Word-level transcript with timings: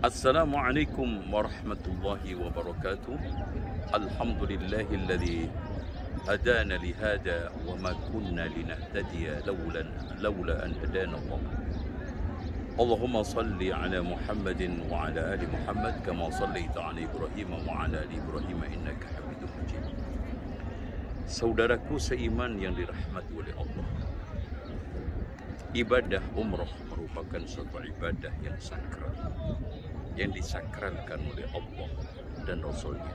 السلام 0.00 0.56
عليكم 0.56 1.28
ورحمة 1.28 1.84
الله 1.84 2.22
وبركاته. 2.40 3.20
الحمد 3.92 4.40
لله 4.48 4.88
الذي 4.88 5.40
هدانا 6.24 6.80
لهذا 6.80 7.52
وما 7.68 7.92
كنا 8.08 8.48
لنهتدي 8.48 9.44
لولا 9.44 9.84
لولا 10.24 10.56
أن 10.64 10.72
هدانا 10.80 11.16
الله. 11.20 11.40
اللهم 12.80 13.14
صل 13.22 13.60
على 13.60 14.00
محمد 14.00 14.62
وعلى 14.88 15.20
آل 15.36 15.42
محمد 15.52 15.94
كما 16.08 16.32
صليت 16.32 16.80
على 16.80 17.04
إبراهيم 17.04 17.68
وعلى 17.68 17.96
آل 18.00 18.10
إبراهيم 18.24 18.60
إنك 18.72 19.00
حميد 19.04 19.40
مجيد. 19.44 19.84
Saudaraku 21.28 22.00
seiman 22.00 22.56
yang 22.56 22.72
dirahmati 22.72 23.36
oleh 23.36 23.52
Allah. 23.52 23.84
Ibadah 25.70 26.24
umrah 26.34 26.66
merupakan 26.90 27.42
suatu 27.46 27.78
ibadah 27.78 28.34
yang 28.42 28.58
sakral 28.58 29.29
Yang 30.18 30.42
disakralkan 30.42 31.20
oleh 31.30 31.46
Allah 31.54 31.90
dan 32.46 32.62
Rasulnya. 32.62 33.14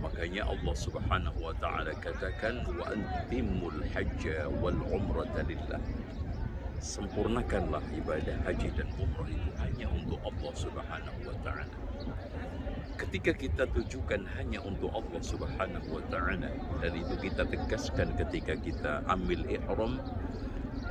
Makanya 0.00 0.48
Allah 0.48 0.74
subhanahu 0.76 1.38
wa 1.44 1.52
ta'ala 1.60 1.92
katakan 2.00 2.64
Wa 2.64 2.88
antimul 2.92 3.84
hajja 3.92 4.48
wal 4.48 4.80
umrata 4.88 5.44
lillah. 5.44 5.80
Sempurnakanlah 6.80 7.84
ibadah 7.92 8.40
haji 8.48 8.72
dan 8.72 8.88
umrah 8.96 9.28
itu 9.28 9.50
hanya 9.60 9.86
untuk 9.92 10.16
Allah 10.24 10.52
subhanahu 10.56 11.20
wa 11.28 11.36
ta'ala. 11.44 11.76
Ketika 13.00 13.32
kita 13.32 13.64
tujukan 13.72 14.28
hanya 14.36 14.60
untuk 14.60 14.92
Allah 14.92 15.24
Subhanahu 15.24 15.88
wa 15.88 16.04
taala 16.12 16.52
dan 16.84 16.92
itu 16.92 17.16
kita 17.16 17.48
tegaskan 17.48 18.12
ketika 18.12 18.52
kita 18.60 19.00
ambil 19.08 19.40
ihram 19.48 19.96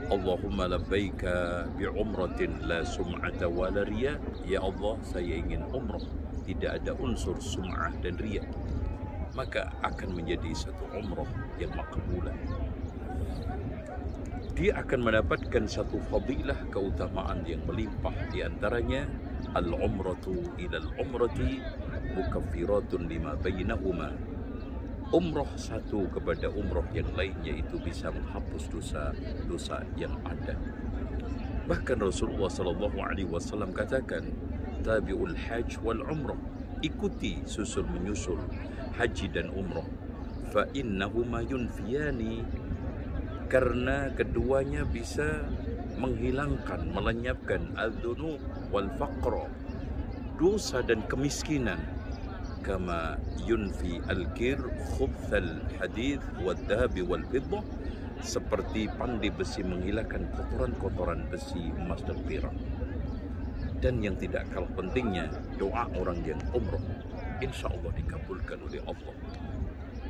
Allahumma 0.08 0.72
labbaika 0.72 1.68
bi 1.76 1.84
umratin 1.84 2.64
la 2.64 2.88
sum'ata 2.88 3.52
wa 3.52 3.68
la 3.68 3.84
riya. 3.84 4.16
Ya 4.48 4.64
Allah 4.64 4.96
saya 5.04 5.36
ingin 5.36 5.68
umrah. 5.76 6.02
Tidak 6.48 6.72
ada 6.80 6.96
unsur 6.96 7.36
sum'ah 7.44 7.92
dan 8.00 8.16
riya. 8.16 8.48
Maka 9.36 9.76
akan 9.84 10.16
menjadi 10.16 10.56
satu 10.56 10.88
umrah 10.96 11.28
yang 11.60 11.76
makbulah 11.76 12.34
dia 14.60 14.76
akan 14.76 15.08
mendapatkan 15.08 15.72
satu 15.72 16.04
fadilah 16.12 16.68
keutamaan 16.68 17.48
yang 17.48 17.64
melimpah. 17.64 18.12
Di 18.28 18.44
antaranya 18.44 19.08
al-umratu 19.56 20.36
ila 20.60 20.78
al-umrati 20.84 21.64
mukaffiratun 22.12 23.08
lima 23.08 23.40
bainahuma 23.40 24.12
umrah 25.10 25.50
satu 25.58 26.06
kepada 26.14 26.54
umrah 26.54 26.86
yang 26.94 27.10
lainnya 27.18 27.58
itu 27.58 27.82
bisa 27.82 28.14
menghapus 28.14 28.70
dosa-dosa 28.70 29.82
yang 29.98 30.14
ada. 30.22 30.54
Bahkan 31.66 31.98
Rasulullah 31.98 32.50
sallallahu 32.50 32.98
alaihi 33.02 33.30
wasallam 33.30 33.74
katakan 33.74 34.30
tabiul 34.86 35.34
hajj 35.34 35.82
wal 35.82 36.06
umrah 36.06 36.38
ikuti 36.86 37.42
susul 37.50 37.90
menyusul 37.90 38.38
haji 39.02 39.28
dan 39.34 39.50
umrah 39.50 39.86
fa 40.54 40.70
innahuma 40.78 41.42
yunfiyani. 41.42 42.46
Karena 43.50 44.14
keduanya 44.14 44.86
bisa 44.86 45.42
menghilangkan, 45.98 46.86
melenyapkan 46.94 47.74
al-dhunub 47.82 48.38
wal 48.70 48.86
faqra 49.02 49.50
dosa 50.38 50.86
dan 50.86 51.02
kemiskinan 51.10 51.82
kama 52.62 53.18
yunfi 53.48 54.00
al-kir 54.12 54.60
khubth 54.96 55.32
al-hadith 55.32 56.24
wal 56.44 56.60
dhahab 56.68 56.96
wal 57.08 57.24
fiddah 57.32 57.64
seperti 58.20 58.92
pandai 59.00 59.32
besi 59.32 59.64
menghilangkan 59.64 60.28
kotoran-kotoran 60.36 61.24
besi 61.32 61.72
emas 61.80 62.04
dan 62.04 62.20
perak 62.28 62.56
dan 63.80 64.04
yang 64.04 64.16
tidak 64.20 64.44
kalah 64.52 64.68
pentingnya 64.76 65.32
doa 65.56 65.88
orang 65.96 66.20
yang 66.28 66.40
umrah 66.52 66.84
insya 67.40 67.72
Allah 67.72 67.96
dikabulkan 67.96 68.60
oleh 68.68 68.84
Allah. 68.84 69.16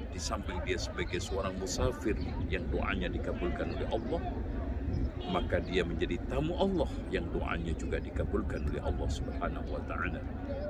Di 0.10 0.18
samping 0.18 0.58
dia 0.66 0.82
sebagai 0.82 1.22
seorang 1.22 1.54
musafir 1.62 2.18
yang 2.50 2.66
doanya 2.74 3.06
dikabulkan 3.14 3.78
oleh 3.78 3.88
Allah 3.94 4.22
maka 5.30 5.62
dia 5.62 5.86
menjadi 5.86 6.18
tamu 6.26 6.58
Allah 6.58 6.90
yang 7.14 7.30
doanya 7.30 7.70
juga 7.78 8.02
dikabulkan 8.02 8.66
oleh 8.74 8.82
Allah 8.82 9.10
Subhanahu 9.10 9.68
wa 9.70 9.82
taala. 9.86 10.18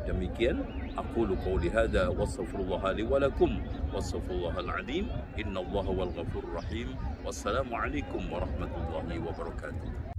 Demikian 0.04 0.60
أقول 1.00 1.36
قولي 1.36 1.70
هذا 1.70 2.08
واستغفر 2.08 2.60
الله 2.60 2.92
لي 2.92 3.04
ولكم 3.04 3.52
واستغفر 3.94 4.32
الله 4.32 4.60
العظيم. 4.60 5.08
إن 5.40 5.58
الله 5.58 5.82
هو 5.82 6.04
الغفور 6.04 6.44
الرحيم. 6.44 6.88
والسلام 7.26 7.76
عليكم 7.76 8.22
ورحمة 8.34 8.72
الله 8.76 9.08
وبركاته. 9.20 10.19